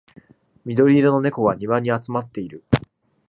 [0.65, 2.63] 緑色の猫が庭に集まっている